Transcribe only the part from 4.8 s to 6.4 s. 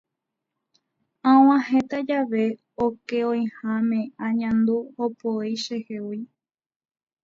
opoi chehegui.